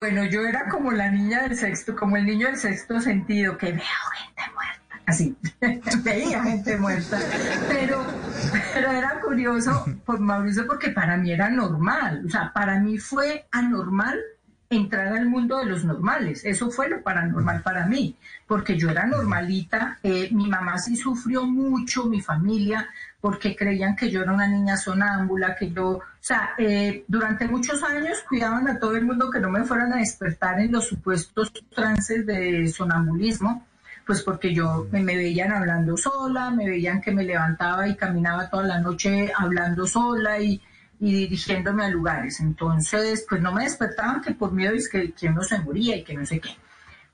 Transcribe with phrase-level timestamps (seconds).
[0.00, 3.72] Bueno, yo era como la niña del sexto, como el niño del sexto sentido, que
[3.72, 3.82] veo
[4.14, 5.36] gente muerta, así,
[6.04, 7.18] veía gente muerta,
[7.68, 8.06] pero,
[8.76, 14.20] era curioso por Mauricio porque para mí era normal, o sea, para mí fue anormal
[14.70, 16.44] entrar al mundo de los normales.
[16.44, 18.16] Eso fue lo paranormal para mí,
[18.46, 19.98] porque yo era normalita.
[20.02, 22.88] Eh, mi mamá sí sufrió mucho, mi familia,
[23.20, 27.82] porque creían que yo era una niña sonámbula, que yo, o sea, eh, durante muchos
[27.82, 31.52] años cuidaban a todo el mundo que no me fueran a despertar en los supuestos
[31.74, 33.66] trances de sonambulismo,
[34.06, 38.48] pues porque yo me, me veían hablando sola, me veían que me levantaba y caminaba
[38.48, 40.60] toda la noche hablando sola y
[41.00, 42.40] y dirigiéndome a lugares.
[42.40, 46.04] Entonces, pues no me despertaban que por miedo es que, que uno se moría y
[46.04, 46.50] que no sé qué.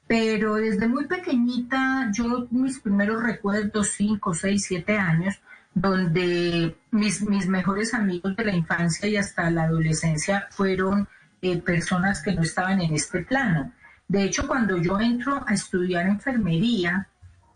[0.07, 5.41] Pero desde muy pequeñita, yo mis primeros recuerdos, 5, 6, 7 años,
[5.75, 11.09] donde mis, mis mejores amigos de la infancia y hasta la adolescencia fueron
[11.43, 13.73] eh, personas que no estaban en este plano.
[14.07, 17.09] De hecho, cuando yo entro a estudiar enfermería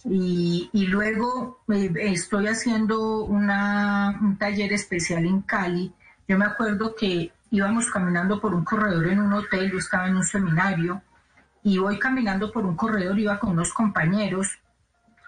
[0.05, 5.93] y, y luego eh, estoy haciendo una, un taller especial en Cali,
[6.29, 10.17] yo me acuerdo que íbamos caminando por un corredor en un hotel, yo estaba en
[10.17, 11.03] un seminario,
[11.63, 14.59] y voy caminando por un corredor, iba con unos compañeros,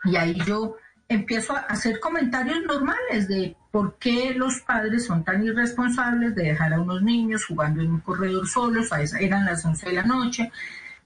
[0.05, 0.77] y ahí yo
[1.09, 6.75] empiezo a hacer comentarios normales de por qué los padres son tan irresponsables de dejar
[6.75, 10.53] a unos niños jugando en un corredor solos, eran las 11 de la noche,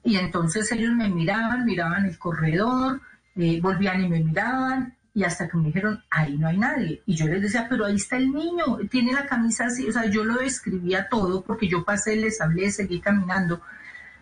[0.03, 3.00] y entonces ellos me miraban, miraban el corredor,
[3.37, 7.03] eh, volvían y me miraban, y hasta que me dijeron, ahí no hay nadie.
[7.07, 10.06] Y yo les decía, pero ahí está el niño, tiene la camisa así, o sea,
[10.06, 13.61] yo lo describía todo porque yo pasé, les hablé, seguí caminando.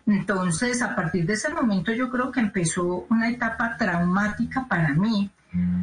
[0.05, 5.31] Entonces, a partir de ese momento yo creo que empezó una etapa traumática para mí,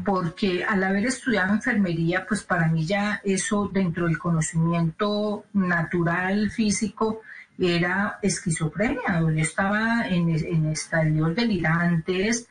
[0.04, 7.22] porque al haber estudiado enfermería, pues para mí ya eso dentro del conocimiento natural, físico,
[7.58, 12.48] era esquizofrenia, yo estaba en, en estadios delirantes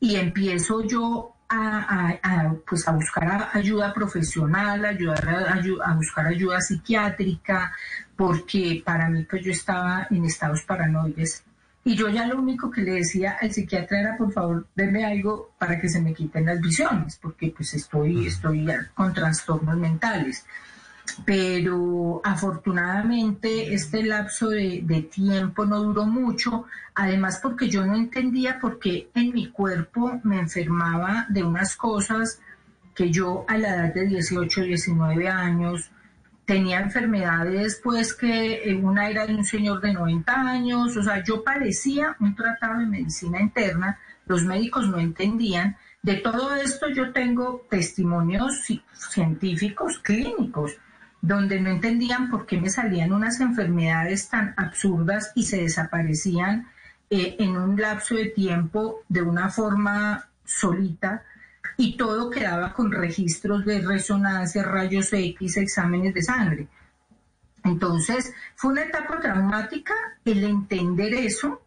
[0.00, 5.28] y empiezo yo a, pues a buscar ayuda profesional, ayudar
[5.84, 7.72] a, buscar ayuda psiquiátrica,
[8.16, 11.44] porque para mí pues yo estaba en estados paranoides.
[11.84, 15.52] Y yo ya lo único que le decía al psiquiatra era por favor denme algo
[15.58, 20.44] para que se me quiten las visiones, porque pues estoy, estoy con trastornos mentales
[21.24, 28.78] pero afortunadamente este lapso de, tiempo no duró mucho, además porque yo no entendía por
[28.78, 32.40] qué en mi cuerpo me enfermaba de unas cosas
[32.94, 35.90] que yo a la edad de 18, 19 años
[36.44, 41.44] tenía enfermedades pues que una era de un señor de 90 años, o sea, yo
[41.44, 47.66] padecía un tratado de medicina interna, los médicos no entendían, de todo esto yo tengo
[47.68, 50.76] testimonios científicos, clínicos,
[51.20, 56.68] donde no entendían por qué me salían unas enfermedades tan absurdas y se desaparecían
[57.10, 61.24] eh, en un lapso de tiempo de una forma solita
[61.76, 66.68] y todo quedaba con registros de resonancia, rayos X, exámenes de sangre.
[67.64, 71.62] Entonces, fue una etapa traumática el entender eso.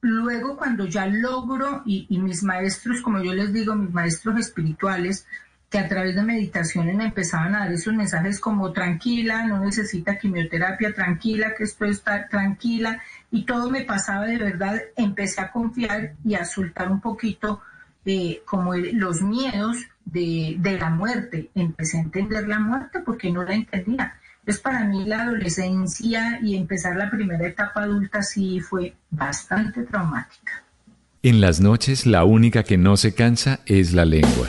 [0.00, 5.26] Luego, cuando ya logro, y, y mis maestros, como yo les digo, mis maestros espirituales,
[5.76, 10.18] que a través de meditaciones me empezaban a dar esos mensajes como tranquila, no necesita
[10.18, 16.14] quimioterapia, tranquila, que esto está tranquila, y todo me pasaba de verdad, empecé a confiar
[16.24, 17.60] y a soltar un poquito
[18.06, 19.76] eh, como los miedos
[20.06, 24.14] de, de, la muerte, empecé a entender la muerte porque no la entendía.
[24.38, 30.64] Entonces para mí la adolescencia y empezar la primera etapa adulta sí fue bastante traumática.
[31.22, 34.48] En las noches la única que no se cansa es la lengua.